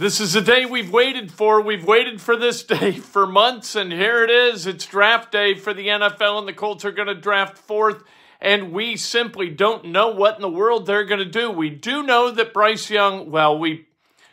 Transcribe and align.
This 0.00 0.20
is 0.20 0.36
a 0.36 0.40
day 0.40 0.64
we've 0.64 0.92
waited 0.92 1.32
for. 1.32 1.60
We've 1.60 1.84
waited 1.84 2.20
for 2.20 2.36
this 2.36 2.62
day 2.62 2.92
for 3.00 3.26
months, 3.26 3.74
and 3.74 3.92
here 3.92 4.22
it 4.22 4.30
is. 4.30 4.64
It's 4.64 4.86
draft 4.86 5.32
day 5.32 5.54
for 5.56 5.74
the 5.74 5.88
NFL, 5.88 6.38
and 6.38 6.46
the 6.46 6.52
Colts 6.52 6.84
are 6.84 6.92
going 6.92 7.08
to 7.08 7.16
draft 7.16 7.58
fourth, 7.58 8.04
and 8.40 8.70
we 8.70 8.96
simply 8.96 9.48
don't 9.50 9.86
know 9.86 10.10
what 10.10 10.36
in 10.36 10.40
the 10.40 10.48
world 10.48 10.86
they're 10.86 11.04
going 11.04 11.18
to 11.18 11.24
do. 11.24 11.50
We 11.50 11.70
do 11.70 12.04
know 12.04 12.30
that 12.30 12.54
Bryce 12.54 12.88
Young, 12.88 13.32
well, 13.32 13.58
we 13.58 13.88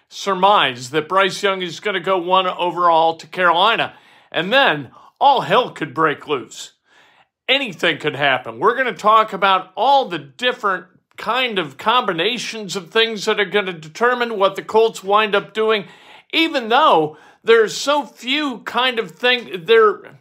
surmise 0.08 0.92
that 0.92 1.10
Bryce 1.10 1.42
Young 1.42 1.64
is 1.64 1.80
going 1.80 1.96
to 1.96 2.00
go 2.00 2.20
one 2.20 2.46
overall 2.46 3.16
to 3.18 3.26
Carolina, 3.26 3.96
and 4.32 4.54
then 4.54 4.92
all 5.20 5.42
hell 5.42 5.72
could 5.72 5.96
break 5.96 6.28
loose. 6.28 6.74
Anything 7.50 7.98
could 7.98 8.16
happen. 8.16 8.60
We're 8.60 8.76
going 8.76 8.86
to 8.86 8.94
talk 8.94 9.34
about 9.34 9.72
all 9.76 10.10
the 10.10 10.20
different 10.20 10.86
kind 11.18 11.60
of 11.60 11.78
combinations 11.78 12.76
of 12.76 12.90
things 12.90 13.26
that 13.26 13.40
are 13.40 13.46
going 13.46 13.66
to 13.66 13.74
determine 13.74 14.38
what 14.38 14.56
the 14.56 14.64
Colts 14.64 15.04
wind 15.04 15.36
up 15.36 15.54
doing, 15.54 15.86
even 16.34 16.70
though 16.70 17.18
there's 17.44 17.76
so 17.76 18.06
few 18.06 18.60
kind 18.60 19.00
of 19.00 19.12
things, 19.12 19.66
there 19.66 20.18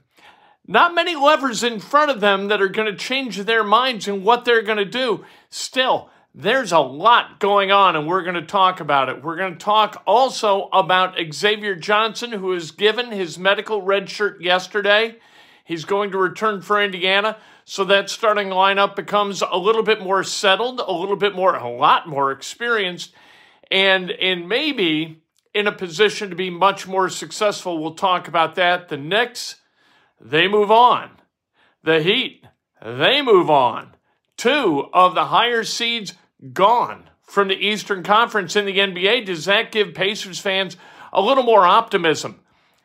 not 0.66 0.94
many 0.94 1.14
levers 1.14 1.62
in 1.62 1.78
front 1.78 2.10
of 2.10 2.20
them 2.20 2.48
that 2.48 2.62
are 2.62 2.68
going 2.68 2.90
to 2.90 2.96
change 2.96 3.36
their 3.38 3.62
minds 3.62 4.08
and 4.08 4.24
what 4.24 4.44
they're 4.44 4.62
going 4.62 4.78
to 4.78 4.84
do. 4.84 5.24
Still, 5.50 6.08
there's 6.34 6.72
a 6.72 6.78
lot 6.78 7.38
going 7.38 7.70
on, 7.70 7.94
and 7.96 8.08
we're 8.08 8.22
going 8.22 8.34
to 8.34 8.42
talk 8.42 8.80
about 8.80 9.08
it. 9.08 9.22
We're 9.22 9.36
going 9.36 9.52
to 9.52 9.58
talk 9.58 10.02
also 10.06 10.68
about 10.72 11.18
Xavier 11.32 11.76
Johnson, 11.76 12.32
who 12.32 12.46
was 12.46 12.70
given 12.70 13.12
his 13.12 13.38
medical 13.38 13.82
red 13.82 14.08
shirt 14.08 14.40
yesterday. 14.40 15.16
He's 15.64 15.84
going 15.84 16.10
to 16.12 16.18
return 16.18 16.60
for 16.60 16.82
Indiana. 16.82 17.36
So 17.64 17.84
that 17.84 18.10
starting 18.10 18.48
lineup 18.48 18.94
becomes 18.94 19.42
a 19.42 19.56
little 19.56 19.82
bit 19.82 20.02
more 20.02 20.22
settled, 20.22 20.80
a 20.80 20.92
little 20.92 21.16
bit 21.16 21.34
more, 21.34 21.54
a 21.54 21.68
lot 21.68 22.06
more 22.06 22.30
experienced, 22.30 23.14
and 23.70 24.10
and 24.10 24.48
maybe 24.48 25.22
in 25.54 25.66
a 25.66 25.72
position 25.72 26.30
to 26.30 26.36
be 26.36 26.50
much 26.50 26.86
more 26.86 27.08
successful. 27.08 27.80
We'll 27.80 27.94
talk 27.94 28.28
about 28.28 28.56
that. 28.56 28.88
The 28.88 28.96
Knicks, 28.96 29.56
they 30.20 30.48
move 30.48 30.70
on. 30.70 31.10
The 31.82 32.02
Heat, 32.02 32.44
they 32.84 33.22
move 33.22 33.48
on. 33.48 33.94
Two 34.36 34.88
of 34.92 35.14
the 35.14 35.26
higher 35.26 35.64
seeds 35.64 36.14
gone 36.52 37.08
from 37.22 37.48
the 37.48 37.54
Eastern 37.54 38.02
Conference 38.02 38.56
in 38.56 38.66
the 38.66 38.78
NBA. 38.78 39.24
Does 39.24 39.44
that 39.46 39.72
give 39.72 39.94
Pacers 39.94 40.38
fans 40.38 40.76
a 41.12 41.22
little 41.22 41.44
more 41.44 41.64
optimism 41.64 42.40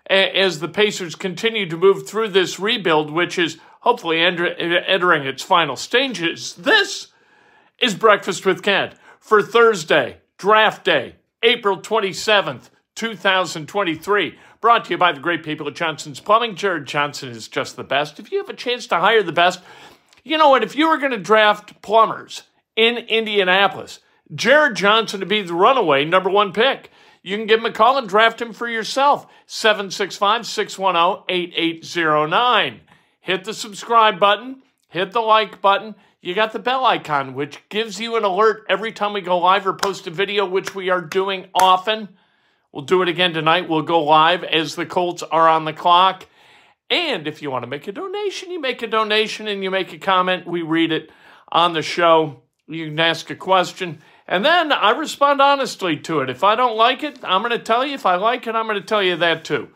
as 0.09 0.59
the 0.59 0.67
Pacers 0.67 1.15
continue 1.15 1.67
to 1.67 1.77
move 1.77 2.07
through 2.07 2.29
this 2.29 2.59
rebuild, 2.59 3.11
which 3.11 3.37
is 3.37 3.57
hopefully 3.79 4.19
entering 4.19 5.25
its 5.25 5.43
final 5.43 5.75
stages. 5.75 6.55
This 6.55 7.07
is 7.79 7.95
Breakfast 7.95 8.45
with 8.45 8.63
Kent 8.63 8.93
for 9.19 9.41
Thursday, 9.41 10.17
draft 10.37 10.83
day, 10.83 11.15
April 11.43 11.77
27th, 11.79 12.69
2023. 12.95 14.37
Brought 14.61 14.85
to 14.85 14.91
you 14.91 14.97
by 14.97 15.13
the 15.13 15.21
great 15.21 15.43
people 15.43 15.67
at 15.67 15.75
Johnson's 15.75 16.19
Plumbing. 16.19 16.55
Jared 16.55 16.85
Johnson 16.85 17.29
is 17.29 17.47
just 17.47 17.77
the 17.77 17.83
best. 17.83 18.19
If 18.19 18.31
you 18.31 18.39
have 18.39 18.49
a 18.49 18.53
chance 18.53 18.87
to 18.87 18.97
hire 18.97 19.23
the 19.23 19.31
best, 19.31 19.61
you 20.25 20.37
know 20.37 20.49
what? 20.49 20.63
If 20.63 20.75
you 20.75 20.89
were 20.89 20.97
going 20.97 21.11
to 21.11 21.17
draft 21.17 21.81
plumbers 21.81 22.43
in 22.75 22.97
Indianapolis, 22.97 23.99
Jared 24.35 24.75
Johnson 24.75 25.21
to 25.21 25.25
be 25.25 25.41
the 25.41 25.53
runaway 25.53 26.03
number 26.03 26.29
one 26.29 26.51
pick. 26.51 26.91
You 27.23 27.37
can 27.37 27.47
give 27.47 27.59
him 27.61 27.65
a 27.65 27.71
call 27.71 27.97
and 27.97 28.07
draft 28.07 28.41
him 28.41 28.51
for 28.51 28.67
yourself. 28.67 29.27
765 29.45 30.45
610 30.45 31.23
8809 31.29 32.81
hit 33.29 33.43
the 33.43 33.53
subscribe 33.53 34.19
button, 34.19 34.59
hit 34.87 35.11
the 35.11 35.19
like 35.19 35.61
button. 35.61 35.93
You 36.19 36.33
got 36.33 36.51
the 36.51 36.57
bell 36.57 36.83
icon, 36.83 37.35
which 37.35 37.59
gives 37.69 37.99
you 37.99 38.15
an 38.15 38.23
alert 38.23 38.65
every 38.67 38.91
time 38.91 39.13
we 39.13 39.21
go 39.21 39.37
live 39.37 39.67
or 39.67 39.73
post 39.73 40.07
a 40.07 40.09
video, 40.09 40.47
which 40.47 40.73
we 40.73 40.89
are 40.89 40.99
doing 40.99 41.45
often. 41.53 42.09
We'll 42.71 42.85
do 42.85 43.03
it 43.03 43.07
again 43.07 43.33
tonight. 43.33 43.69
We'll 43.69 43.83
go 43.83 44.03
live 44.03 44.43
as 44.43 44.73
the 44.73 44.87
Colts 44.87 45.21
are 45.21 45.47
on 45.47 45.65
the 45.65 45.73
clock. 45.73 46.25
And 46.89 47.27
if 47.27 47.43
you 47.43 47.51
want 47.51 47.61
to 47.61 47.69
make 47.69 47.87
a 47.87 47.91
donation, 47.91 48.49
you 48.49 48.59
make 48.59 48.81
a 48.81 48.87
donation 48.87 49.47
and 49.47 49.63
you 49.63 49.69
make 49.69 49.93
a 49.93 49.99
comment. 49.99 50.47
We 50.47 50.63
read 50.63 50.91
it 50.91 51.11
on 51.51 51.73
the 51.73 51.83
show. 51.83 52.41
You 52.67 52.87
can 52.87 52.99
ask 52.99 53.29
a 53.29 53.35
question. 53.35 54.01
And 54.27 54.43
then 54.43 54.71
I 54.71 54.89
respond 54.89 55.39
honestly 55.39 55.97
to 55.97 56.21
it. 56.21 56.31
If 56.31 56.43
I 56.43 56.55
don't 56.55 56.75
like 56.75 57.03
it, 57.03 57.19
I'm 57.21 57.43
going 57.43 57.51
to 57.51 57.59
tell 57.59 57.85
you. 57.85 57.93
If 57.93 58.07
I 58.07 58.15
like 58.15 58.47
it, 58.47 58.55
I'm 58.55 58.65
going 58.65 58.81
to 58.81 58.87
tell 58.87 59.03
you 59.03 59.17
that 59.17 59.45
too. 59.45 59.69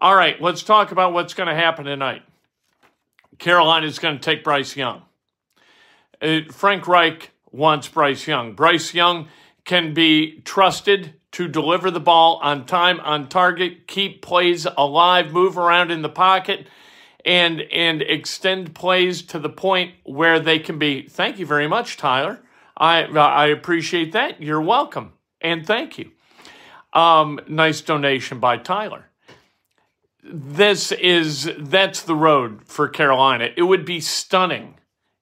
All 0.00 0.16
right, 0.16 0.40
let's 0.40 0.62
talk 0.62 0.90
about 0.90 1.12
what's 1.12 1.34
going 1.34 1.50
to 1.50 1.54
happen 1.54 1.84
tonight. 1.84 2.22
Carolina 3.38 3.86
is 3.86 3.98
going 3.98 4.16
to 4.16 4.22
take 4.22 4.44
Bryce 4.44 4.76
Young. 4.76 5.02
Uh, 6.20 6.40
Frank 6.50 6.86
Reich 6.86 7.30
wants 7.50 7.88
Bryce 7.88 8.26
Young. 8.26 8.54
Bryce 8.54 8.94
Young 8.94 9.28
can 9.64 9.94
be 9.94 10.40
trusted 10.40 11.14
to 11.32 11.48
deliver 11.48 11.90
the 11.90 12.00
ball 12.00 12.38
on 12.42 12.64
time, 12.64 13.00
on 13.00 13.28
target, 13.28 13.88
keep 13.88 14.22
plays 14.22 14.66
alive, 14.76 15.32
move 15.32 15.58
around 15.58 15.90
in 15.90 16.02
the 16.02 16.08
pocket, 16.08 16.66
and 17.24 17.60
and 17.72 18.02
extend 18.02 18.74
plays 18.74 19.22
to 19.22 19.38
the 19.38 19.48
point 19.48 19.94
where 20.04 20.38
they 20.38 20.58
can 20.58 20.78
be. 20.78 21.02
Thank 21.08 21.38
you 21.38 21.46
very 21.46 21.66
much, 21.66 21.96
Tyler. 21.96 22.40
I 22.76 23.02
I 23.02 23.46
appreciate 23.46 24.12
that. 24.12 24.40
You're 24.42 24.60
welcome, 24.60 25.14
and 25.40 25.66
thank 25.66 25.98
you. 25.98 26.12
Um, 26.92 27.40
nice 27.48 27.80
donation 27.80 28.38
by 28.38 28.58
Tyler 28.58 29.10
this 30.24 30.90
is 30.92 31.50
that's 31.58 32.02
the 32.02 32.16
road 32.16 32.62
for 32.64 32.88
Carolina. 32.88 33.50
It 33.56 33.62
would 33.62 33.84
be 33.84 34.00
stunning 34.00 34.74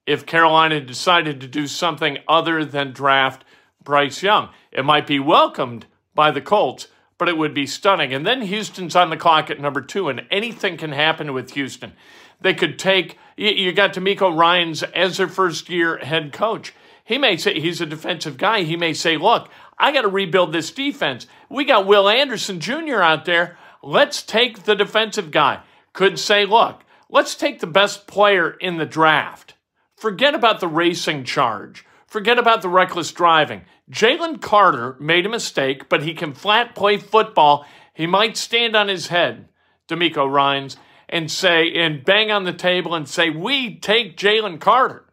if 0.05 0.25
Carolina 0.25 0.79
decided 0.79 1.41
to 1.41 1.47
do 1.47 1.67
something 1.67 2.17
other 2.27 2.63
than 2.63 2.93
draft 2.93 3.43
Bryce 3.83 4.23
Young. 4.23 4.49
It 4.71 4.85
might 4.85 5.05
be 5.05 5.19
welcomed 5.19 5.87
by 6.15 6.31
the 6.31 6.41
Colts, 6.41 6.87
but 7.17 7.27
it 7.27 7.37
would 7.37 7.53
be 7.53 7.67
stunning. 7.67 8.13
And 8.13 8.25
then 8.25 8.43
Houston's 8.43 8.95
on 8.95 9.09
the 9.09 9.17
clock 9.17 9.49
at 9.49 9.59
number 9.59 9.81
two, 9.81 10.07
and 10.07 10.25
anything 10.31 10.77
can 10.77 10.93
happen 10.93 11.33
with 11.33 11.51
Houston. 11.51 11.93
They 12.39 12.53
could 12.53 12.79
take 12.79 13.17
you 13.35 13.71
got 13.73 13.93
DeMeco 13.93 14.37
Ryans 14.37 14.83
as 14.83 15.17
their 15.17 15.27
first 15.27 15.69
year 15.69 15.97
head 15.97 16.31
coach. 16.31 16.73
He 17.03 17.17
may 17.17 17.35
say 17.35 17.59
he's 17.59 17.81
a 17.81 17.85
defensive 17.85 18.37
guy. 18.37 18.63
He 18.63 18.77
may 18.77 18.93
say, 18.93 19.17
"Look, 19.17 19.49
I 19.77 19.91
got 19.91 20.03
to 20.03 20.07
rebuild 20.07 20.53
this 20.53 20.71
defense. 20.71 21.27
We 21.49 21.65
got 21.65 21.85
Will 21.85 22.07
Anderson 22.07 22.61
Jr. 22.61 23.01
out 23.01 23.25
there." 23.25 23.57
Let's 23.85 24.23
take 24.23 24.63
the 24.63 24.75
defensive 24.75 25.29
guy. 25.29 25.61
Could 25.91 26.17
say, 26.17 26.45
look, 26.45 26.83
let's 27.09 27.35
take 27.35 27.59
the 27.59 27.67
best 27.67 28.07
player 28.07 28.51
in 28.51 28.77
the 28.77 28.85
draft. 28.85 29.55
Forget 29.97 30.33
about 30.33 30.61
the 30.61 30.69
racing 30.69 31.25
charge. 31.25 31.85
Forget 32.07 32.39
about 32.39 32.61
the 32.61 32.69
reckless 32.69 33.11
driving. 33.11 33.63
Jalen 33.91 34.41
Carter 34.41 34.95
made 35.01 35.25
a 35.25 35.29
mistake, 35.29 35.89
but 35.89 36.03
he 36.03 36.13
can 36.13 36.33
flat 36.33 36.75
play 36.75 36.97
football. 36.97 37.65
He 37.93 38.07
might 38.07 38.37
stand 38.37 38.73
on 38.75 38.87
his 38.87 39.07
head, 39.07 39.49
DeMeco 39.89 40.31
Ryans, 40.31 40.77
and 41.09 41.29
say, 41.29 41.71
and 41.73 42.05
bang 42.05 42.31
on 42.31 42.45
the 42.45 42.53
table 42.53 42.95
and 42.95 43.07
say, 43.07 43.29
we 43.29 43.75
take 43.75 44.15
Jalen 44.15 44.61
Carter. 44.61 45.05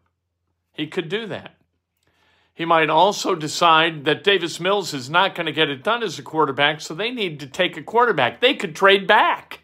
He 0.71 0.87
could 0.87 1.09
do 1.09 1.27
that. 1.27 1.57
He 2.53 2.65
might 2.65 2.89
also 2.89 3.33
decide 3.33 4.05
that 4.05 4.23
Davis 4.23 4.59
Mills 4.59 4.93
is 4.93 5.09
not 5.09 5.35
going 5.35 5.45
to 5.45 5.51
get 5.51 5.69
it 5.69 5.83
done 5.83 6.03
as 6.03 6.19
a 6.19 6.23
quarterback, 6.23 6.81
so 6.81 6.93
they 6.93 7.11
need 7.11 7.39
to 7.39 7.47
take 7.47 7.77
a 7.77 7.83
quarterback. 7.83 8.41
They 8.41 8.53
could 8.53 8.75
trade 8.75 9.07
back. 9.07 9.61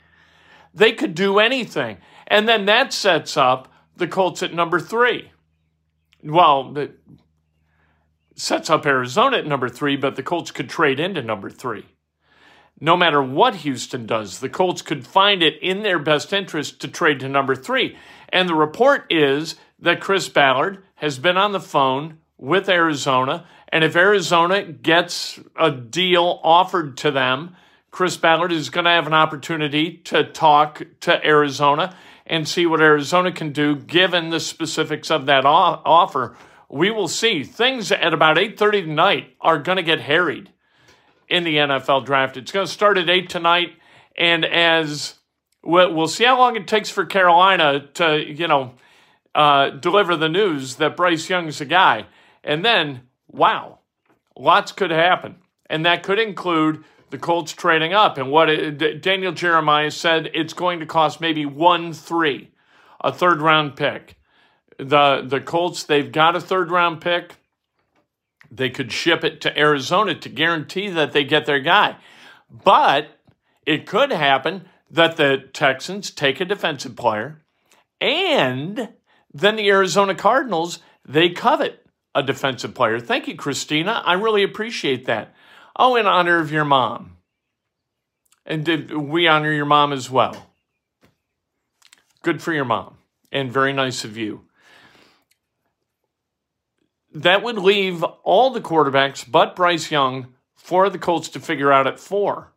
They 0.73 0.93
could 0.93 1.13
do 1.13 1.39
anything. 1.39 1.97
And 2.27 2.47
then 2.47 2.65
that 2.65 2.93
sets 2.93 3.35
up 3.35 3.71
the 3.95 4.07
Colts 4.07 4.41
at 4.41 4.53
number 4.53 4.79
three. 4.79 5.31
Well, 6.23 6.71
the, 6.71 6.91
sets 8.35 8.69
up 8.69 8.85
Arizona 8.85 9.37
at 9.37 9.47
number 9.47 9.67
three, 9.67 9.97
but 9.97 10.15
the 10.15 10.23
Colts 10.23 10.51
could 10.51 10.69
trade 10.69 10.99
into 10.99 11.21
number 11.21 11.49
three. 11.49 11.85
No 12.79 12.95
matter 12.95 13.21
what 13.21 13.55
Houston 13.55 14.05
does, 14.05 14.39
the 14.39 14.49
Colts 14.49 14.83
could 14.83 15.05
find 15.05 15.41
it 15.41 15.59
in 15.61 15.81
their 15.81 15.97
best 15.97 16.31
interest 16.31 16.79
to 16.81 16.87
trade 16.87 17.19
to 17.21 17.27
number 17.27 17.55
three. 17.55 17.97
And 18.29 18.47
the 18.47 18.55
report 18.55 19.05
is 19.09 19.55
that 19.79 19.99
Chris 19.99 20.29
Ballard 20.29 20.83
has 20.95 21.17
been 21.17 21.37
on 21.37 21.51
the 21.51 21.59
phone 21.59 22.19
with 22.37 22.69
Arizona. 22.69 23.45
And 23.69 23.83
if 23.83 23.95
Arizona 23.95 24.63
gets 24.63 25.39
a 25.55 25.71
deal 25.71 26.39
offered 26.43 26.97
to 26.97 27.11
them, 27.11 27.55
Chris 27.91 28.17
Ballard 28.17 28.51
is 28.51 28.69
going 28.69 28.85
to 28.85 28.91
have 28.91 29.07
an 29.07 29.13
opportunity 29.13 29.97
to 30.05 30.23
talk 30.23 30.83
to 31.01 31.25
Arizona 31.25 31.95
and 32.25 32.47
see 32.47 32.65
what 32.65 32.81
Arizona 32.81 33.31
can 33.31 33.51
do 33.51 33.75
given 33.75 34.29
the 34.29 34.39
specifics 34.39 35.09
of 35.09 35.25
that 35.25 35.45
offer. 35.45 36.35
We 36.69 36.91
will 36.91 37.07
see. 37.07 37.43
Things 37.43 37.91
at 37.91 38.13
about 38.13 38.37
8:30 38.37 38.81
tonight 38.83 39.35
are 39.39 39.57
going 39.57 39.77
to 39.77 39.83
get 39.83 40.01
harried 40.01 40.51
in 41.29 41.43
the 41.43 41.57
NFL 41.57 42.05
draft. 42.05 42.37
It's 42.37 42.51
going 42.51 42.65
to 42.65 42.71
start 42.71 42.97
at 42.97 43.09
8 43.09 43.29
tonight 43.29 43.77
and 44.17 44.45
as 44.45 45.15
we'll 45.63 46.07
see 46.07 46.23
how 46.23 46.37
long 46.37 46.55
it 46.55 46.67
takes 46.67 46.89
for 46.89 47.05
Carolina 47.05 47.87
to, 47.95 48.23
you 48.25 48.47
know, 48.47 48.73
uh, 49.35 49.69
deliver 49.69 50.15
the 50.15 50.29
news 50.29 50.75
that 50.75 50.95
Bryce 50.95 51.29
Young's 51.29 51.61
a 51.61 51.65
guy. 51.65 52.05
And 52.47 52.63
then, 52.63 53.01
wow, 53.27 53.79
lots 54.37 54.71
could 54.71 54.89
happen. 54.89 55.35
And 55.69 55.85
that 55.85 56.01
could 56.01 56.17
include 56.17 56.85
the 57.09 57.17
Colts 57.17 57.51
trading 57.51 57.93
up. 57.93 58.17
And 58.17 58.31
what 58.31 58.49
it, 58.49 59.01
Daniel 59.01 59.33
Jeremiah 59.33 59.91
said, 59.91 60.31
it's 60.33 60.53
going 60.53 60.79
to 60.79 60.85
cost 60.85 61.19
maybe 61.19 61.45
1 61.45 61.91
3, 61.91 62.49
a 63.01 63.11
third 63.11 63.41
round 63.41 63.75
pick. 63.75 64.15
The, 64.79 65.23
the 65.25 65.41
Colts, 65.41 65.83
they've 65.83 66.11
got 66.11 66.37
a 66.37 66.41
third 66.41 66.71
round 66.71 67.01
pick. 67.01 67.35
They 68.49 68.69
could 68.69 68.93
ship 68.93 69.25
it 69.25 69.41
to 69.41 69.59
Arizona 69.59 70.15
to 70.15 70.29
guarantee 70.29 70.87
that 70.89 71.11
they 71.11 71.25
get 71.25 71.45
their 71.45 71.59
guy. 71.59 71.97
But 72.49 73.19
it 73.65 73.85
could 73.85 74.11
happen 74.11 74.69
that 74.89 75.17
the 75.17 75.49
Texans 75.51 76.11
take 76.11 76.39
a 76.39 76.45
defensive 76.45 76.95
player 76.95 77.41
and 77.99 78.93
then 79.33 79.57
the 79.57 79.69
Arizona 79.69 80.15
Cardinals, 80.15 80.79
they 81.05 81.29
covet 81.29 81.86
a 82.17 82.23
defensive 82.23 82.73
player. 82.73 82.99
Thank 82.99 83.27
you, 83.27 83.35
Christina. 83.35 84.01
I 84.03 84.13
really 84.13 84.41
appreciate 84.41 85.05
that. 85.05 85.35
Oh, 85.75 85.95
in 85.95 86.07
honor 86.07 86.39
of 86.39 86.51
your 86.51 86.65
mom. 86.65 87.17
And 88.43 88.67
we 89.11 89.27
honor 89.27 89.51
your 89.51 89.65
mom 89.65 89.93
as 89.93 90.09
well. 90.09 90.49
Good 92.23 92.41
for 92.41 92.53
your 92.53 92.65
mom. 92.65 92.97
And 93.31 93.51
very 93.51 93.71
nice 93.71 94.03
of 94.03 94.17
you. 94.17 94.45
That 97.13 97.43
would 97.43 97.59
leave 97.59 98.03
all 98.23 98.49
the 98.49 98.61
quarterbacks 98.61 99.23
but 99.29 99.55
Bryce 99.55 99.91
Young 99.91 100.33
for 100.55 100.89
the 100.89 100.97
Colts 100.97 101.29
to 101.29 101.39
figure 101.39 101.71
out 101.71 101.85
at 101.85 101.99
four. 101.99 102.51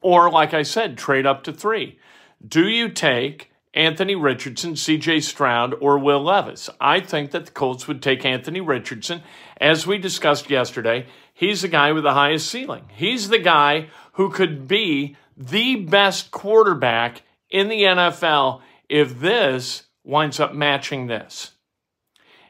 Or, 0.00 0.30
like 0.30 0.52
I 0.52 0.62
said, 0.62 0.98
trade 0.98 1.26
up 1.26 1.44
to 1.44 1.52
three. 1.52 1.98
Do 2.46 2.68
you 2.68 2.88
take 2.88 3.52
Anthony 3.74 4.14
Richardson, 4.14 4.74
CJ 4.74 5.22
Stroud, 5.22 5.74
or 5.80 5.98
Will 5.98 6.22
Levis. 6.22 6.70
I 6.80 7.00
think 7.00 7.32
that 7.32 7.46
the 7.46 7.52
Colts 7.52 7.88
would 7.88 8.00
take 8.00 8.24
Anthony 8.24 8.60
Richardson. 8.60 9.22
As 9.60 9.86
we 9.86 9.98
discussed 9.98 10.48
yesterday, 10.48 11.06
he's 11.32 11.62
the 11.62 11.68
guy 11.68 11.92
with 11.92 12.04
the 12.04 12.14
highest 12.14 12.48
ceiling. 12.48 12.84
He's 12.94 13.28
the 13.28 13.38
guy 13.38 13.88
who 14.12 14.30
could 14.30 14.68
be 14.68 15.16
the 15.36 15.76
best 15.76 16.30
quarterback 16.30 17.22
in 17.50 17.68
the 17.68 17.82
NFL 17.82 18.62
if 18.88 19.18
this 19.18 19.84
winds 20.04 20.38
up 20.38 20.54
matching 20.54 21.08
this. 21.08 21.52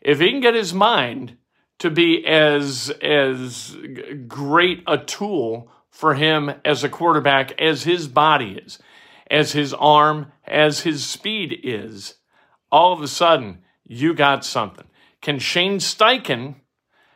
If 0.03 0.21
he 0.21 0.31
can 0.31 0.41
get 0.41 0.55
his 0.55 0.75
mind 0.75 1.39
to 1.79 1.91
be 1.91 2.25
as 2.27 2.91
as 3.03 3.77
great 4.29 4.83
a 4.87 4.99
tool 4.99 5.71
for 5.91 6.15
him 6.15 6.53
as 6.65 6.85
a 6.85 6.89
quarterback 6.89 7.59
as 7.61 7.85
his 7.85 8.09
body 8.09 8.61
is 8.65 8.79
as 9.31 9.53
his 9.53 9.73
arm, 9.75 10.33
as 10.47 10.81
his 10.81 11.05
speed 11.05 11.61
is, 11.63 12.15
all 12.71 12.93
of 12.93 13.01
a 13.01 13.09
sudden 13.09 13.59
you 13.85 14.15
got 14.15 14.45
something. 14.45 14.87
Can 15.21 15.39
Shane 15.39 15.79
Steichen 15.79 16.57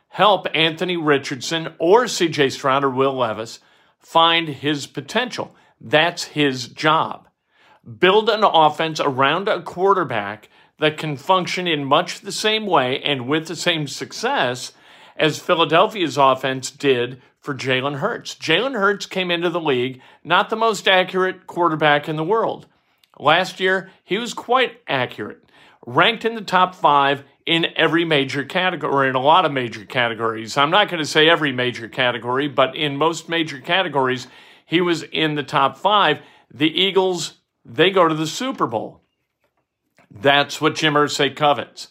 help 0.09 0.47
Anthony 0.53 0.97
Richardson 0.97 1.73
or 1.77 2.05
CJ 2.05 2.51
Stroud 2.51 2.83
or 2.83 2.89
Will 2.89 3.13
Levis 3.13 3.59
find 3.99 4.47
his 4.47 4.87
potential? 4.87 5.55
That's 5.79 6.25
his 6.25 6.67
job. 6.67 7.27
Build 7.99 8.29
an 8.29 8.43
offense 8.43 8.99
around 8.99 9.47
a 9.47 9.61
quarterback 9.61 10.49
that 10.79 10.97
can 10.97 11.17
function 11.17 11.67
in 11.67 11.85
much 11.85 12.21
the 12.21 12.31
same 12.31 12.65
way 12.65 13.01
and 13.01 13.27
with 13.27 13.47
the 13.47 13.55
same 13.55 13.87
success 13.87 14.71
as 15.19 15.37
Philadelphia's 15.37 16.17
offense 16.17 16.71
did 16.71 17.21
for 17.39 17.53
Jalen 17.53 17.97
Hurts. 17.97 18.35
Jalen 18.35 18.79
Hurts 18.79 19.05
came 19.05 19.29
into 19.29 19.49
the 19.49 19.59
league 19.59 20.01
not 20.23 20.49
the 20.49 20.55
most 20.55 20.87
accurate 20.87 21.45
quarterback 21.45 22.07
in 22.07 22.15
the 22.15 22.23
world. 22.23 22.65
Last 23.19 23.59
year, 23.59 23.91
he 24.03 24.17
was 24.17 24.33
quite 24.33 24.79
accurate, 24.87 25.43
ranked 25.85 26.23
in 26.23 26.35
the 26.35 26.41
top 26.41 26.73
five 26.73 27.23
in 27.45 27.67
every 27.75 28.05
major 28.05 28.45
category, 28.45 28.93
or 28.93 29.09
in 29.09 29.15
a 29.15 29.21
lot 29.21 29.45
of 29.45 29.51
major 29.51 29.83
categories. 29.83 30.55
I'm 30.55 30.69
not 30.69 30.87
going 30.87 31.03
to 31.03 31.09
say 31.09 31.29
every 31.29 31.51
major 31.51 31.89
category, 31.89 32.47
but 32.47 32.75
in 32.75 32.95
most 32.95 33.27
major 33.27 33.59
categories, 33.59 34.27
he 34.65 34.79
was 34.79 35.03
in 35.03 35.35
the 35.35 35.43
top 35.43 35.77
five. 35.77 36.19
The 36.53 36.69
Eagles, 36.69 37.39
they 37.65 37.89
go 37.89 38.07
to 38.07 38.15
the 38.15 38.27
Super 38.27 38.67
Bowl. 38.67 39.01
That's 40.11 40.61
what 40.61 40.75
Jim 40.75 40.93
Irsay 40.93 41.35
covets. 41.35 41.89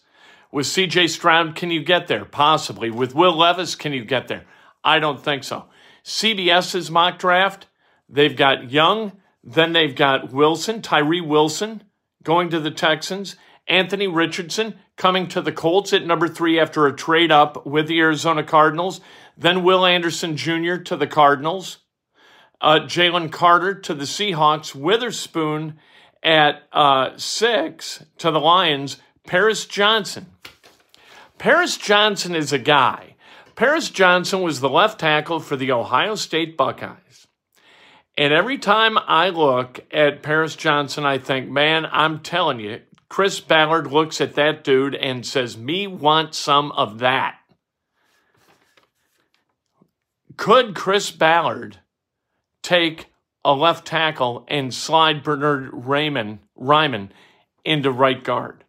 With 0.50 0.66
CJ 0.66 1.10
Stroud, 1.10 1.54
can 1.56 1.70
you 1.70 1.82
get 1.82 2.06
there? 2.06 2.24
Possibly. 2.24 2.90
With 2.90 3.14
Will 3.14 3.36
Levis, 3.36 3.74
can 3.74 3.92
you 3.92 4.04
get 4.04 4.28
there? 4.28 4.44
I 4.82 4.98
don't 4.98 5.22
think 5.22 5.44
so. 5.44 5.66
CBS's 6.04 6.90
mock 6.90 7.18
draft, 7.18 7.66
they've 8.08 8.36
got 8.36 8.70
Young, 8.70 9.12
then 9.44 9.72
they've 9.72 9.94
got 9.94 10.32
Wilson, 10.32 10.80
Tyree 10.80 11.20
Wilson 11.20 11.82
going 12.22 12.48
to 12.50 12.60
the 12.60 12.70
Texans, 12.70 13.36
Anthony 13.66 14.06
Richardson 14.06 14.74
coming 14.96 15.28
to 15.28 15.40
the 15.42 15.52
Colts 15.52 15.92
at 15.92 16.06
number 16.06 16.28
three 16.28 16.58
after 16.58 16.86
a 16.86 16.96
trade 16.96 17.30
up 17.30 17.66
with 17.66 17.86
the 17.86 18.00
Arizona 18.00 18.42
Cardinals, 18.42 19.00
then 19.36 19.62
Will 19.62 19.84
Anderson 19.84 20.36
Jr. 20.36 20.76
to 20.76 20.96
the 20.96 21.06
Cardinals, 21.06 21.78
uh, 22.60 22.80
Jalen 22.80 23.30
Carter 23.30 23.74
to 23.74 23.94
the 23.94 24.04
Seahawks, 24.04 24.74
Witherspoon 24.74 25.78
at 26.22 26.62
uh, 26.72 27.16
six 27.16 28.04
to 28.18 28.30
the 28.30 28.40
Lions, 28.40 28.96
Paris 29.26 29.66
Johnson. 29.66 30.26
Paris 31.38 31.76
Johnson 31.76 32.34
is 32.34 32.52
a 32.52 32.58
guy 32.58 33.14
Paris 33.58 33.90
Johnson 33.90 34.40
was 34.42 34.60
the 34.60 34.68
left 34.70 35.00
tackle 35.00 35.40
for 35.40 35.56
the 35.56 35.72
Ohio 35.72 36.14
State 36.14 36.56
Buckeyes. 36.56 37.26
And 38.16 38.32
every 38.32 38.56
time 38.56 38.96
I 38.96 39.30
look 39.30 39.80
at 39.90 40.22
Paris 40.22 40.54
Johnson, 40.54 41.04
I 41.04 41.18
think, 41.18 41.50
man, 41.50 41.84
I'm 41.90 42.20
telling 42.20 42.60
you, 42.60 42.82
Chris 43.08 43.40
Ballard 43.40 43.88
looks 43.88 44.20
at 44.20 44.36
that 44.36 44.62
dude 44.62 44.94
and 44.94 45.26
says, 45.26 45.58
Me 45.58 45.88
want 45.88 46.36
some 46.36 46.70
of 46.70 47.00
that. 47.00 47.36
Could 50.36 50.76
Chris 50.76 51.10
Ballard 51.10 51.80
take 52.62 53.06
a 53.44 53.52
left 53.54 53.84
tackle 53.84 54.44
and 54.46 54.72
slide 54.72 55.24
Bernard 55.24 55.72
Raimann, 55.72 56.38
Raimann 56.56 57.08
into 57.64 57.90
right 57.90 58.22
guard? 58.22 58.62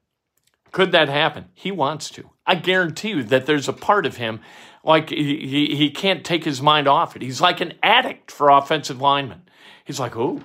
Could 0.72 0.92
that 0.92 1.10
happen? 1.10 1.46
He 1.54 1.72
wants 1.72 2.10
to. 2.12 2.30
I 2.46 2.56
guarantee 2.56 3.10
you 3.10 3.24
that 3.24 3.46
there's 3.46 3.68
a 3.68 3.74
part 3.74 4.06
of 4.06 4.18
him 4.18 4.42
like 4.84 5.10
he, 5.10 5.76
he 5.76 5.90
can't 5.90 6.24
take 6.24 6.44
his 6.44 6.62
mind 6.62 6.88
off 6.88 7.16
it. 7.16 7.22
He's 7.22 7.42
like 7.42 7.62
an 7.62 7.74
addict 7.84 8.32
for 8.32 8.50
offensive 8.50 9.02
linemen. 9.02 9.44
He's 9.84 10.00
like, 10.00 10.16
oh, 10.16 10.44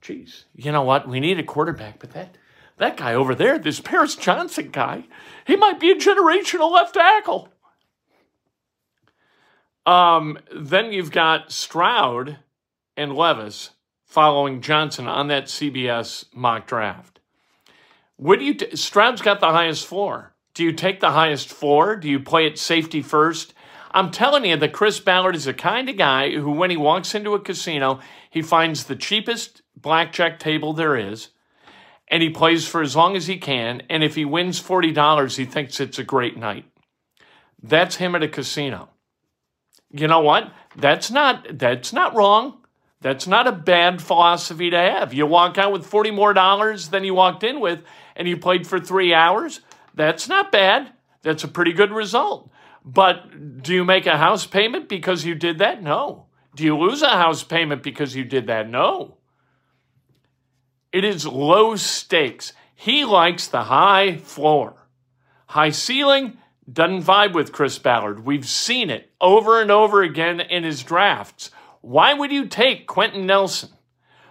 geez, 0.00 0.44
you 0.54 0.72
know 0.72 0.82
what? 0.82 1.08
We 1.08 1.20
need 1.20 1.38
a 1.38 1.44
quarterback, 1.44 1.98
but 1.98 2.12
that 2.12 2.36
that 2.78 2.96
guy 2.96 3.14
over 3.14 3.34
there, 3.34 3.58
this 3.58 3.80
Paris 3.80 4.16
Johnson 4.16 4.70
guy, 4.72 5.04
he 5.46 5.56
might 5.56 5.78
be 5.78 5.90
a 5.90 5.96
generational 5.96 6.72
left 6.72 6.94
tackle. 6.94 7.48
Um, 9.86 10.38
then 10.54 10.92
you've 10.92 11.10
got 11.10 11.52
Stroud 11.52 12.38
and 12.96 13.14
Levis 13.14 13.70
following 14.04 14.60
Johnson 14.60 15.06
on 15.06 15.28
that 15.28 15.46
CBS 15.46 16.24
mock 16.34 16.66
draft. 16.66 17.11
What 18.22 18.38
do 18.38 18.44
you? 18.44 18.54
T- 18.54 18.76
Stroud's 18.76 19.22
got 19.22 19.40
the 19.40 19.50
highest 19.50 19.86
floor. 19.86 20.34
Do 20.54 20.64
you 20.64 20.72
take 20.72 21.00
the 21.00 21.10
highest 21.10 21.48
floor? 21.48 21.96
Do 21.96 22.08
you 22.08 22.20
play 22.20 22.46
it 22.46 22.58
safety 22.58 23.02
first 23.02 23.54
I'm 23.94 24.10
telling 24.10 24.44
you 24.44 24.56
that 24.56 24.72
Chris 24.72 25.00
Ballard 25.00 25.36
is 25.36 25.44
the 25.44 25.54
kind 25.54 25.88
of 25.88 25.96
guy 25.96 26.30
who, 26.30 26.50
when 26.50 26.70
he 26.70 26.76
walks 26.76 27.14
into 27.14 27.34
a 27.34 27.40
casino, 27.40 28.00
he 28.30 28.40
finds 28.40 28.84
the 28.84 28.96
cheapest 28.96 29.62
blackjack 29.76 30.38
table 30.38 30.72
there 30.72 30.96
is, 30.96 31.28
and 32.08 32.22
he 32.22 32.30
plays 32.30 32.66
for 32.66 32.80
as 32.80 32.96
long 32.96 33.16
as 33.16 33.26
he 33.26 33.36
can. 33.36 33.82
And 33.90 34.02
if 34.02 34.14
he 34.14 34.24
wins 34.24 34.62
$40, 34.62 35.36
he 35.36 35.44
thinks 35.44 35.78
it's 35.78 35.98
a 35.98 36.04
great 36.04 36.38
night. 36.38 36.64
That's 37.62 37.96
him 37.96 38.14
at 38.14 38.22
a 38.22 38.28
casino. 38.28 38.88
You 39.90 40.08
know 40.08 40.20
what? 40.20 40.50
That's 40.74 41.10
not 41.10 41.58
that's 41.58 41.92
not 41.92 42.14
wrong. 42.14 42.61
That's 43.02 43.26
not 43.26 43.48
a 43.48 43.52
bad 43.52 44.00
philosophy 44.00 44.70
to 44.70 44.78
have. 44.78 45.12
You 45.12 45.26
walk 45.26 45.58
out 45.58 45.72
with 45.72 45.84
40 45.84 46.12
more 46.12 46.32
dollars 46.32 46.88
than 46.88 47.04
you 47.04 47.14
walked 47.14 47.42
in 47.42 47.60
with 47.60 47.82
and 48.16 48.28
you 48.28 48.36
played 48.36 48.66
for 48.66 48.78
3 48.80 49.12
hours. 49.12 49.60
That's 49.94 50.28
not 50.28 50.52
bad. 50.52 50.92
That's 51.22 51.44
a 51.44 51.48
pretty 51.48 51.72
good 51.72 51.92
result. 51.92 52.50
But 52.84 53.62
do 53.62 53.74
you 53.74 53.84
make 53.84 54.06
a 54.06 54.16
house 54.16 54.46
payment 54.46 54.88
because 54.88 55.24
you 55.24 55.34
did 55.34 55.58
that? 55.58 55.82
No. 55.82 56.26
Do 56.54 56.64
you 56.64 56.76
lose 56.76 57.02
a 57.02 57.08
house 57.08 57.42
payment 57.42 57.82
because 57.82 58.14
you 58.14 58.24
did 58.24 58.46
that? 58.46 58.68
No. 58.68 59.18
It 60.92 61.04
is 61.04 61.26
low 61.26 61.76
stakes. 61.76 62.52
He 62.74 63.04
likes 63.04 63.46
the 63.46 63.64
high 63.64 64.16
floor. 64.16 64.74
High 65.46 65.70
ceiling 65.70 66.38
doesn't 66.70 67.02
vibe 67.02 67.34
with 67.34 67.52
Chris 67.52 67.78
Ballard. 67.78 68.24
We've 68.24 68.46
seen 68.46 68.90
it 68.90 69.10
over 69.20 69.60
and 69.60 69.70
over 69.70 70.02
again 70.02 70.40
in 70.40 70.64
his 70.64 70.82
drafts. 70.82 71.50
Why 71.82 72.14
would 72.14 72.32
you 72.32 72.46
take 72.46 72.86
Quenton 72.86 73.26
Nelson? 73.26 73.70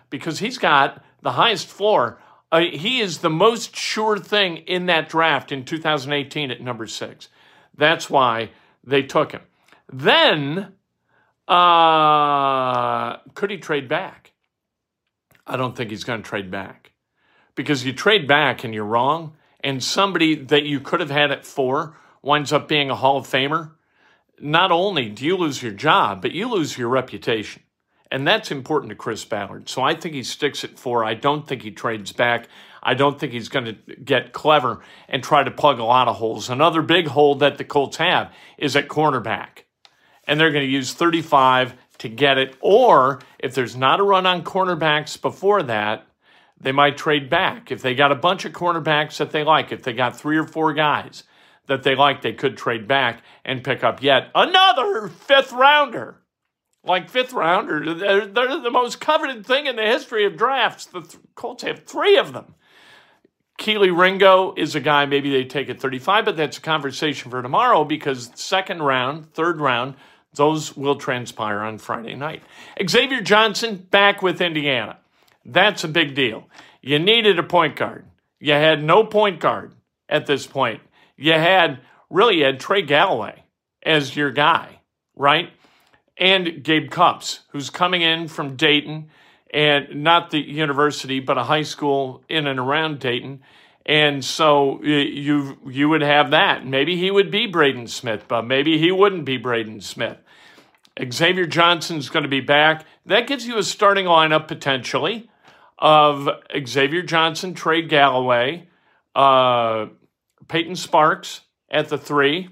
Because 0.09 0.39
he's 0.39 0.57
got 0.57 1.03
the 1.21 1.33
highest 1.33 1.67
floor. 1.67 2.19
Uh, 2.51 2.61
he 2.61 2.99
is 2.99 3.19
the 3.19 3.29
most 3.29 3.75
sure 3.75 4.17
thing 4.17 4.57
in 4.57 4.87
that 4.87 5.07
draft 5.07 5.51
in 5.51 5.63
2018 5.63 6.49
at 6.49 6.61
number 6.61 6.87
six. 6.87 7.29
That's 7.77 8.09
why 8.09 8.51
they 8.83 9.03
took 9.03 9.31
him. 9.31 9.41
Then, 9.91 10.73
uh, 11.47 13.17
could 13.35 13.51
he 13.51 13.57
trade 13.57 13.87
back? 13.87 14.31
I 15.45 15.57
don't 15.57 15.75
think 15.75 15.89
he's 15.89 16.03
going 16.03 16.23
to 16.23 16.27
trade 16.27 16.49
back 16.49 16.91
because 17.55 17.85
you 17.85 17.93
trade 17.93 18.27
back 18.27 18.63
and 18.63 18.73
you're 18.73 18.85
wrong, 18.85 19.35
and 19.61 19.83
somebody 19.83 20.35
that 20.35 20.63
you 20.63 20.79
could 20.79 20.99
have 20.99 21.11
had 21.11 21.31
at 21.31 21.45
four 21.45 21.97
winds 22.21 22.53
up 22.53 22.67
being 22.67 22.89
a 22.89 22.95
Hall 22.95 23.17
of 23.17 23.27
Famer. 23.27 23.71
Not 24.41 24.71
only 24.71 25.09
do 25.09 25.25
you 25.25 25.37
lose 25.37 25.61
your 25.61 25.71
job, 25.71 26.21
but 26.21 26.31
you 26.31 26.49
lose 26.49 26.77
your 26.77 26.89
reputation. 26.89 27.63
And 28.11 28.27
that's 28.27 28.51
important 28.51 28.89
to 28.89 28.95
Chris 28.95 29.23
Ballard. 29.23 29.69
So 29.69 29.81
I 29.81 29.93
think 29.95 30.15
he 30.15 30.23
sticks 30.23 30.63
at 30.63 30.77
four. 30.77 31.05
I 31.05 31.13
don't 31.13 31.47
think 31.47 31.61
he 31.61 31.71
trades 31.71 32.11
back. 32.11 32.47
I 32.83 32.93
don't 32.93 33.17
think 33.17 33.31
he's 33.31 33.47
going 33.47 33.65
to 33.65 33.95
get 33.95 34.33
clever 34.33 34.81
and 35.07 35.23
try 35.23 35.43
to 35.43 35.51
plug 35.51 35.79
a 35.79 35.85
lot 35.85 36.09
of 36.09 36.17
holes. 36.17 36.49
Another 36.49 36.81
big 36.81 37.07
hole 37.07 37.35
that 37.35 37.57
the 37.57 37.63
Colts 37.63 37.97
have 37.97 38.33
is 38.57 38.75
at 38.75 38.89
cornerback. 38.89 39.63
And 40.27 40.39
they're 40.39 40.51
going 40.51 40.65
to 40.65 40.71
use 40.71 40.93
35 40.93 41.75
to 41.99 42.09
get 42.09 42.37
it. 42.37 42.57
Or 42.59 43.21
if 43.39 43.53
there's 43.53 43.77
not 43.77 43.99
a 43.99 44.03
run 44.03 44.25
on 44.25 44.43
cornerbacks 44.43 45.21
before 45.21 45.63
that, 45.63 46.05
they 46.59 46.71
might 46.71 46.97
trade 46.97 47.29
back. 47.29 47.71
If 47.71 47.81
they 47.81 47.95
got 47.95 48.11
a 48.11 48.15
bunch 48.15 48.43
of 48.43 48.51
cornerbacks 48.51 49.17
that 49.17 49.31
they 49.31 49.43
like, 49.43 49.71
if 49.71 49.83
they 49.83 49.93
got 49.93 50.17
three 50.17 50.37
or 50.37 50.45
four 50.45 50.73
guys 50.73 51.23
that 51.67 51.83
they 51.83 51.95
like, 51.95 52.21
they 52.21 52.33
could 52.33 52.57
trade 52.57 52.87
back 52.87 53.21
and 53.45 53.63
pick 53.63 53.83
up 53.83 54.01
yet 54.01 54.29
another 54.35 55.07
fifth 55.07 55.51
rounder. 55.51 56.17
Like 56.83 57.09
fifth 57.09 57.33
rounder, 57.33 57.93
they're, 57.93 58.25
they're 58.25 58.59
the 58.59 58.71
most 58.71 58.99
coveted 58.99 59.45
thing 59.45 59.67
in 59.67 59.75
the 59.75 59.83
history 59.83 60.25
of 60.25 60.35
drafts. 60.35 60.85
The 60.85 61.03
Colts 61.35 61.63
have 61.63 61.83
three 61.83 62.17
of 62.17 62.33
them. 62.33 62.55
Kelee 63.59 63.95
Ringo 63.95 64.55
is 64.57 64.73
a 64.73 64.79
guy 64.79 65.05
maybe 65.05 65.29
they 65.29 65.43
take 65.43 65.69
at 65.69 65.79
35, 65.79 66.25
but 66.25 66.37
that's 66.37 66.57
a 66.57 66.61
conversation 66.61 67.29
for 67.29 67.43
tomorrow 67.43 67.85
because 67.85 68.31
second 68.33 68.81
round, 68.81 69.31
third 69.33 69.61
round, 69.61 69.93
those 70.33 70.75
will 70.75 70.95
transpire 70.95 71.59
on 71.59 71.77
Friday 71.77 72.15
night. 72.15 72.41
Xavier 72.89 73.21
Johnson 73.21 73.75
back 73.75 74.23
with 74.23 74.41
Indiana. 74.41 74.97
That's 75.45 75.83
a 75.83 75.87
big 75.87 76.15
deal. 76.15 76.47
You 76.81 76.97
needed 76.97 77.37
a 77.37 77.43
point 77.43 77.75
guard. 77.75 78.05
You 78.39 78.53
had 78.53 78.83
no 78.83 79.03
point 79.03 79.39
guard 79.39 79.75
at 80.09 80.25
this 80.25 80.47
point. 80.47 80.81
You 81.17 81.33
had 81.33 81.79
really 82.09 82.37
you 82.37 82.45
had 82.45 82.59
Trey 82.59 82.81
Galloway 82.81 83.43
as 83.83 84.15
your 84.15 84.31
guy, 84.31 84.81
right? 85.15 85.49
And 86.17 86.63
Gabe 86.63 86.91
Cupps, 86.91 87.39
who's 87.49 87.69
coming 87.69 88.01
in 88.01 88.27
from 88.27 88.55
Dayton 88.55 89.09
and 89.53 90.03
not 90.03 90.29
the 90.29 90.39
university, 90.39 91.19
but 91.19 91.37
a 91.37 91.43
high 91.43 91.63
school 91.63 92.23
in 92.29 92.47
and 92.47 92.59
around 92.59 92.99
Dayton. 92.99 93.41
And 93.85 94.23
so 94.23 94.81
you 94.83 95.57
you 95.67 95.89
would 95.89 96.01
have 96.01 96.31
that. 96.31 96.65
Maybe 96.65 96.97
he 96.97 97.09
would 97.09 97.31
be 97.31 97.47
Braden 97.47 97.87
Smith, 97.87 98.25
but 98.27 98.43
maybe 98.43 98.77
he 98.77 98.91
wouldn't 98.91 99.25
be 99.25 99.37
Braden 99.37 99.81
Smith. 99.81 100.17
Xavier 101.11 101.47
Johnson's 101.47 102.09
going 102.09 102.23
to 102.23 102.29
be 102.29 102.41
back. 102.41 102.85
That 103.05 103.27
gives 103.27 103.47
you 103.47 103.57
a 103.57 103.63
starting 103.63 104.05
lineup 104.05 104.47
potentially 104.47 105.29
of 105.79 106.29
Xavier 106.67 107.01
Johnson, 107.01 107.55
Trey 107.55 107.81
Galloway, 107.81 108.67
uh, 109.15 109.87
Payton 110.51 110.75
Sparks 110.75 111.41
at 111.69 111.87
the 111.87 111.97
three, 111.97 112.49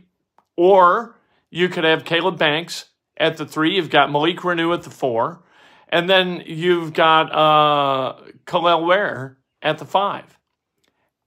or 0.55 1.19
you 1.49 1.67
could 1.67 1.83
have 1.83 2.05
Kaleb 2.05 2.37
Banks 2.37 2.85
at 3.17 3.35
the 3.35 3.45
three. 3.45 3.75
You've 3.75 3.89
got 3.89 4.09
Malik 4.09 4.37
Reneau 4.37 4.73
at 4.73 4.83
the 4.83 4.89
four, 4.89 5.43
and 5.89 6.09
then 6.09 6.41
you've 6.45 6.93
got 6.93 7.23
uh, 7.29 8.21
Kel'el 8.45 8.87
Ware 8.87 9.37
at 9.61 9.79
the 9.79 9.85
five. 9.85 10.39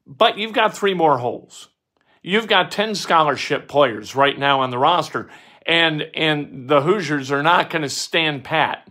But 0.07 0.39
you've 0.39 0.55
got 0.55 0.75
three 0.75 0.95
more 0.95 1.19
holes. 1.19 1.69
You've 2.23 2.49
got 2.49 2.71
10 2.71 2.95
scholarship 2.95 3.69
players 3.69 4.17
right 4.17 4.39
now 4.39 4.61
on 4.61 4.71
the 4.71 4.79
roster, 4.79 5.29
and, 5.67 6.01
and 6.15 6.71
the 6.71 6.81
Hoosiers 6.81 7.31
are 7.31 7.43
not 7.43 7.69
going 7.69 7.83
to 7.83 7.91
stand 7.91 8.45
pat 8.45 8.91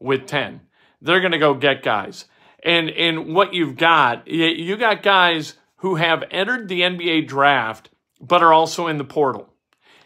with 0.00 0.26
10. 0.26 0.62
They're 1.00 1.20
going 1.20 1.30
to 1.30 1.38
go 1.38 1.54
get 1.54 1.84
guys. 1.84 2.24
And, 2.64 2.90
and 2.90 3.36
what 3.36 3.54
you've 3.54 3.76
got, 3.76 4.26
you 4.26 4.76
got 4.76 5.04
guys 5.04 5.54
who 5.80 5.94
have 5.96 6.24
entered 6.30 6.68
the 6.68 6.82
NBA 6.82 7.26
draft, 7.26 7.90
but 8.20 8.42
are 8.42 8.52
also 8.52 8.86
in 8.86 8.98
the 8.98 9.04
portal. 9.04 9.52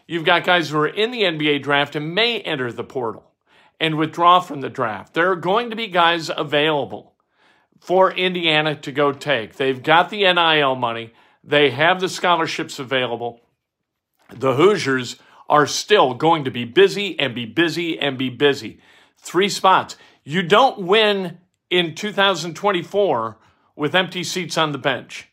You've 0.07 0.25
got 0.25 0.45
guys 0.45 0.69
who 0.69 0.77
are 0.77 0.87
in 0.87 1.11
the 1.11 1.23
NBA 1.23 1.63
draft 1.63 1.95
and 1.95 2.15
may 2.15 2.39
enter 2.41 2.71
the 2.71 2.83
portal 2.83 3.31
and 3.79 3.97
withdraw 3.97 4.39
from 4.39 4.61
the 4.61 4.69
draft. 4.69 5.13
There 5.13 5.29
are 5.31 5.35
going 5.35 5.69
to 5.71 5.75
be 5.75 5.87
guys 5.87 6.31
available 6.35 7.15
for 7.81 8.11
Indiana 8.11 8.75
to 8.75 8.91
go 8.91 9.11
take. 9.11 9.55
They've 9.55 9.81
got 9.81 10.09
the 10.09 10.31
NIL 10.31 10.75
money, 10.75 11.13
they 11.43 11.71
have 11.71 11.99
the 11.99 12.09
scholarships 12.09 12.79
available. 12.79 13.41
The 14.33 14.55
Hoosiers 14.55 15.17
are 15.47 15.67
still 15.67 16.13
going 16.13 16.45
to 16.45 16.51
be 16.51 16.65
busy 16.65 17.19
and 17.19 17.35
be 17.35 17.45
busy 17.45 17.99
and 17.99 18.17
be 18.17 18.29
busy. 18.29 18.79
Three 19.17 19.49
spots. 19.49 19.97
You 20.23 20.41
don't 20.41 20.79
win 20.79 21.37
in 21.69 21.93
2024 21.93 23.37
with 23.75 23.93
empty 23.93 24.23
seats 24.23 24.57
on 24.57 24.71
the 24.71 24.79
bench. 24.79 25.29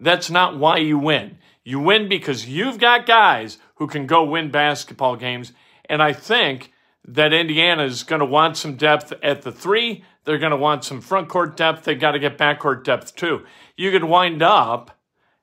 That's 0.00 0.30
not 0.30 0.58
why 0.58 0.78
you 0.78 0.98
win. 0.98 1.38
You 1.64 1.80
win 1.80 2.08
because 2.08 2.48
you've 2.48 2.78
got 2.78 3.06
guys 3.06 3.58
who 3.76 3.86
can 3.86 4.06
go 4.06 4.24
win 4.24 4.50
basketball 4.50 5.16
games. 5.16 5.52
And 5.88 6.02
I 6.02 6.12
think 6.12 6.72
that 7.06 7.32
Indiana 7.32 7.84
is 7.84 8.02
going 8.02 8.20
to 8.20 8.26
want 8.26 8.56
some 8.56 8.76
depth 8.76 9.12
at 9.22 9.42
the 9.42 9.52
three. 9.52 10.04
They're 10.24 10.38
going 10.38 10.50
to 10.50 10.56
want 10.56 10.84
some 10.84 11.00
front 11.00 11.28
court 11.28 11.56
depth. 11.56 11.84
They 11.84 11.94
got 11.94 12.12
to 12.12 12.18
get 12.18 12.38
backcourt 12.38 12.84
depth 12.84 13.14
too. 13.14 13.44
You 13.76 13.90
could 13.90 14.04
wind 14.04 14.42
up 14.42 14.98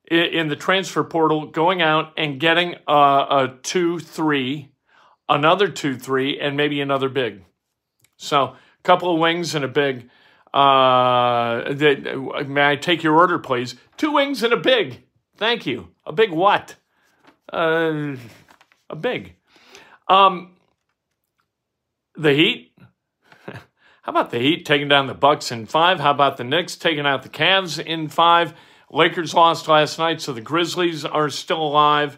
in 0.10 0.48
the 0.50 0.55
transfer 0.55 1.03
portal 1.03 1.48
going 1.48 1.81
out 1.81 2.13
and 2.17 2.39
getting 2.39 2.75
a, 2.88 2.93
a 2.93 3.58
two, 3.63 4.00
three, 4.00 4.72
another 5.29 5.67
two, 5.70 5.96
three, 5.96 6.39
and 6.39 6.58
maybe 6.58 6.81
another 6.81 7.10
big. 7.10 7.46
So 8.17 8.43
a 8.43 8.58
couple 8.84 9.13
of 9.13 9.20
wings 9.20 9.55
and 9.55 9.63
a 9.63 9.70
big. 9.70 10.10
Uh, 10.53 11.74
may 12.48 12.72
I 12.72 12.75
take 12.75 13.03
your 13.03 13.15
order, 13.15 13.39
please? 13.39 13.75
Two 13.98 14.12
wings 14.12 14.43
and 14.43 14.53
a 14.53 14.58
big. 14.58 15.03
Thank 15.38 15.65
you. 15.65 15.89
A 16.05 16.12
big 16.12 16.31
what? 16.31 16.75
Uh, 17.51 18.15
a 18.89 18.96
big. 18.96 19.36
Um, 20.08 20.55
the 22.15 22.34
Heat. 22.34 22.77
How 23.48 24.12
about 24.12 24.31
the 24.31 24.39
Heat 24.39 24.65
taking 24.65 24.88
down 24.88 25.08
the 25.08 25.13
Bucks 25.13 25.51
in 25.51 25.65
five? 25.65 26.00
How 26.00 26.12
about 26.12 26.38
the 26.38 26.43
Knicks 26.43 26.75
taking 26.75 27.05
out 27.05 27.24
the 27.24 27.29
Cavs 27.29 27.84
in 27.84 28.10
five? 28.10 28.53
Lakers 28.91 29.34
lost 29.34 29.70
last 29.70 29.98
night, 29.98 30.20
so 30.20 30.34
the 30.34 30.41
Grizzlies 30.41 31.05
are 31.05 31.29
still 31.29 31.62
alive. 31.62 32.17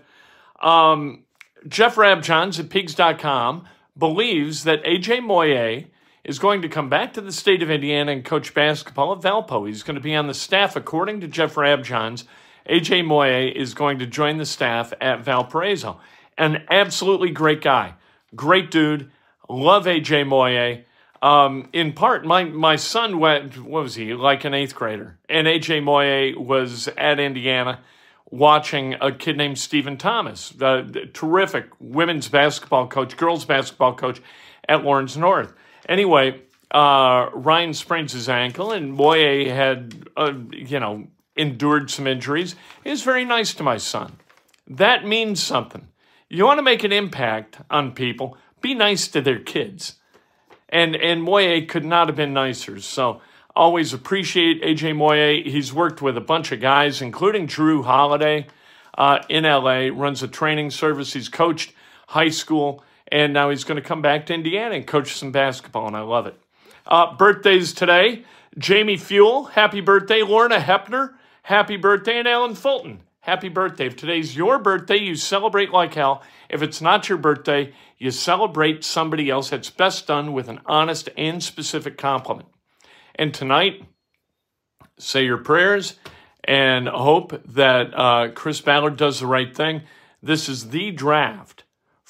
Um, 0.60 1.26
Jeff 1.68 1.96
Rabjohns 1.96 2.60
at 2.60 2.70
Peegs.com 2.70 3.68
believes 3.96 4.64
that 4.64 4.84
AJ 4.84 5.24
Moye 5.24 5.92
is 6.24 6.40
going 6.40 6.62
to 6.62 6.70
come 6.70 6.90
back 6.90 7.14
to 7.14 7.22
the 7.22 7.32
state 7.32 7.62
of 7.62 7.70
Indiana 7.70 8.12
and 8.12 8.24
coach 8.24 8.54
basketball 8.54 9.14
at 9.14 9.22
Valpo. 9.22 9.68
He's 9.68 9.84
going 9.84 9.96
to 9.96 10.02
be 10.02 10.16
on 10.16 10.28
the 10.28 10.34
staff, 10.34 10.76
according 10.76 11.22
to 11.22 11.28
Jeff 11.28 11.56
Rabjohns. 11.56 12.24
AJ 12.70 13.06
Moye 13.06 13.52
is 13.54 13.74
going 13.74 14.00
to 14.00 14.06
join 14.06 14.38
the 14.38 14.46
staff 14.46 14.94
at 15.02 15.24
Valparaiso. 15.24 16.00
An 16.38 16.64
absolutely 16.70 17.30
great 17.30 17.62
guy, 17.62 17.96
great 18.36 18.72
dude. 18.72 19.12
Love 19.50 19.86
AJ 19.86 20.28
Moye. 20.28 20.86
Um, 21.22 21.70
in 21.74 21.94
part, 21.94 22.26
my, 22.26 22.46
my 22.46 22.76
son 22.76 23.20
went, 23.20 23.58
what 23.64 23.84
was 23.84 23.96
he, 23.96 24.14
like 24.14 24.44
an 24.46 24.54
eighth 24.54 24.76
grader. 24.76 25.18
And 25.30 25.48
AJ 25.48 25.84
Moye 25.84 26.34
was 26.38 26.90
at 26.98 27.20
Indiana 27.20 27.80
watching 28.30 28.96
a 29.00 29.12
kid 29.12 29.38
named 29.38 29.60
Stephen 29.60 29.96
Thomas, 29.98 30.50
the 30.50 31.10
terrific 31.14 31.68
women's 31.80 32.30
basketball 32.30 32.88
coach, 32.88 33.16
girls 33.16 33.46
basketball 33.46 33.96
coach 33.96 34.22
at 34.68 34.84
Lawrence 34.84 35.16
North. 35.16 35.54
Anyway, 35.90 36.42
uh, 36.72 37.30
Ryan 37.34 37.74
sprains 37.74 38.14
his 38.14 38.30
ankle, 38.30 38.72
and 38.72 38.94
Moye 38.94 39.50
had, 39.50 40.08
uh, 40.18 40.34
you 40.52 40.80
know, 40.80 41.08
endured 41.36 41.90
some 41.92 42.08
injuries. 42.08 42.56
He 42.84 42.90
was 42.90 43.04
very 43.04 43.26
nice 43.26 43.54
to 43.56 43.64
my 43.64 43.78
son. 43.78 44.18
That 44.68 45.06
means 45.06 45.42
something. 45.42 45.88
You 46.30 46.46
want 46.46 46.58
to 46.58 46.64
make 46.64 46.84
an 46.84 46.92
impact 46.92 47.58
on 47.70 47.92
people, 47.92 48.38
be 48.62 48.74
nice 48.74 49.08
to 49.10 49.22
their 49.22 49.40
kids. 49.40 49.96
And 50.70 50.96
and 50.96 51.22
Moye 51.22 51.66
could 51.66 51.86
not 51.86 52.08
have 52.08 52.16
been 52.16 52.34
nicer. 52.34 52.80
So 52.82 53.22
always 53.56 53.94
appreciate 53.94 54.64
AJ 54.64 54.96
Moye. 54.96 55.44
He's 55.44 55.72
worked 55.74 56.02
with 56.02 56.18
a 56.18 56.22
bunch 56.22 56.52
of 56.52 56.60
guys, 56.62 57.02
including 57.02 57.48
Jrue 57.48 57.84
Holiday. 57.84 58.48
uh, 58.98 59.20
in 59.30 59.44
LA, 59.44 59.90
runs 59.92 60.22
a 60.24 60.28
training 60.28 60.72
service. 60.72 61.14
He's 61.14 61.30
coached 61.30 61.74
high 62.10 62.30
school, 62.30 62.84
and 63.14 63.32
now 63.32 63.52
he's 63.52 63.64
going 63.64 63.76
to 63.80 63.88
come 63.88 64.02
back 64.02 64.26
to 64.26 64.34
Indiana 64.34 64.74
and 64.74 64.88
coach 64.88 65.14
some 65.14 65.32
basketball, 65.32 65.86
and 65.86 65.96
I 65.96 66.02
love 66.02 66.26
it. 66.26 66.36
Uh, 66.86 67.16
birthdays 67.16 67.72
today 67.72 68.26
Jamie 68.58 68.98
Fuel, 68.98 69.46
happy 69.46 69.82
birthday. 69.82 70.24
Lorna 70.24 70.60
Hepner, 70.60 71.14
happy 71.44 71.78
birthday. 71.78 72.18
And 72.18 72.28
Alan 72.28 72.56
Fulton, 72.56 73.02
happy 73.22 73.50
birthday. 73.50 73.86
If 73.86 73.96
today's 73.96 74.36
your 74.36 74.58
birthday, 74.58 74.98
you 74.98 75.16
celebrate 75.16 75.72
like 75.72 75.94
hell. 75.94 76.24
If 76.50 76.64
it's 76.64 76.82
not 76.82 77.08
your 77.08 77.20
birthday, 77.20 77.74
you 78.00 78.10
celebrate 78.10 78.84
somebody 78.84 79.30
else. 79.30 79.52
It's 79.52 79.70
best 79.70 80.08
done 80.08 80.34
with 80.34 80.50
an 80.50 80.60
honest 80.66 81.10
and 81.16 81.42
specific 81.44 82.00
compliment. 82.00 82.50
And 83.16 83.32
tonight, 83.32 83.84
say 84.98 85.24
your 85.24 85.38
prayers 85.38 85.98
and 86.44 86.88
hope 86.88 87.44
that 87.46 87.94
uh, 87.94 88.30
Chris 88.34 88.60
Ballard 88.60 88.98
does 88.98 89.20
the 89.20 89.28
right 89.28 89.56
thing. 89.56 89.84
This 90.22 90.50
is 90.50 90.70
the 90.70 90.92
draft 90.92 91.64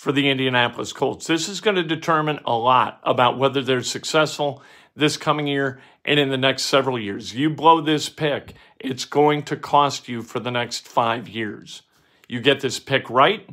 for 0.03 0.12
the 0.12 0.29
Indianapolis 0.29 0.91
Colts. 0.91 1.27
This 1.27 1.48
is 1.48 1.62
going 1.62 1.77
to 1.77 1.83
determine 1.83 2.38
a 2.43 2.53
lot 2.57 3.00
about 3.03 3.39
whether 3.39 3.62
they're 3.62 3.81
successful 3.81 4.62
this 4.98 5.15
coming 5.15 5.48
year 5.48 5.79
and 6.03 6.19
in 6.19 6.27
the 6.27 6.38
next 6.38 6.63
several 6.63 7.00
years. 7.00 7.33
You 7.33 7.50
blow 7.50 7.79
this 7.79 8.10
pick, 8.10 8.53
it's 8.81 9.05
going 9.05 9.43
to 9.43 9.55
cost 9.55 10.10
you 10.10 10.22
for 10.22 10.41
the 10.41 10.51
next 10.51 10.89
five 10.89 11.29
years. 11.29 11.83
You 12.27 12.41
get 12.41 12.60
this 12.60 12.79
pick 12.79 13.10
right, 13.10 13.50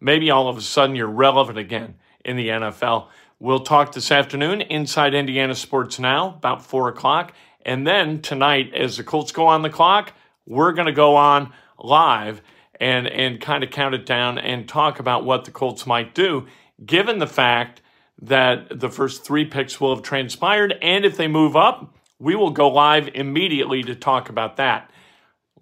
maybe 0.00 0.32
all 0.32 0.48
of 0.48 0.56
a 0.56 0.62
sudden 0.62 0.96
you're 0.96 1.06
relevant 1.06 1.58
again 1.58 1.94
in 2.24 2.36
the 2.36 2.48
NFL. 2.48 3.06
We'll 3.38 3.60
talk 3.60 3.92
this 3.92 4.10
afternoon 4.10 4.62
inside 4.62 5.14
Indiana 5.14 5.54
Sports 5.54 6.00
Now, 6.00 6.30
about 6.30 6.66
4 6.66 6.88
o'clock. 6.88 7.34
And 7.64 7.86
then 7.86 8.20
tonight, 8.20 8.74
as 8.74 8.96
the 8.96 9.04
Colts 9.04 9.30
go 9.30 9.46
on 9.46 9.62
the 9.62 9.70
clock, 9.70 10.12
we're 10.44 10.72
going 10.72 10.86
to 10.86 10.92
go 10.92 11.14
on 11.14 11.52
live 11.78 12.42
and, 12.80 13.06
and 13.06 13.40
kind 13.40 13.64
of 13.64 13.70
count 13.70 13.94
it 13.94 14.06
down 14.06 14.38
and 14.38 14.68
talk 14.68 14.98
about 14.98 15.24
what 15.24 15.44
the 15.44 15.50
Colts 15.50 15.86
might 15.86 16.14
do, 16.14 16.46
given 16.84 17.18
the 17.18 17.26
fact 17.26 17.82
that 18.20 18.80
the 18.80 18.88
first 18.88 19.24
three 19.24 19.44
picks 19.44 19.80
will 19.80 19.94
have 19.94 20.04
transpired. 20.04 20.74
And 20.80 21.04
if 21.04 21.16
they 21.16 21.28
move 21.28 21.56
up, 21.56 21.96
we 22.18 22.36
will 22.36 22.50
go 22.50 22.68
live 22.68 23.08
immediately 23.14 23.82
to 23.82 23.94
talk 23.94 24.28
about 24.28 24.56
that. 24.56 24.90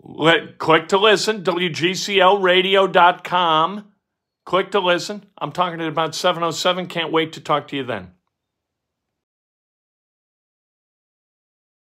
Let, 0.03 0.59
click 0.59 0.89
to 0.89 0.99
listen, 0.99 1.45
WGCLradio.com. 1.45 3.85
Click 4.45 4.73
to 4.73 4.81
listen. 4.81 5.25
I'm 5.39 5.53
talking 5.53 5.81
at 5.81 5.89
about 5.89 6.15
707. 6.15 6.87
Can't 6.87 7.13
wait 7.13 7.33
to 7.35 7.41
talk 7.41 7.69
to 7.69 7.77
you 7.77 7.85
then. 7.85 8.12